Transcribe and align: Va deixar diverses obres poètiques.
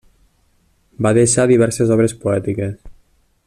Va 1.07 1.11
deixar 1.17 1.45
diverses 1.53 1.93
obres 1.97 2.17
poètiques. 2.25 2.77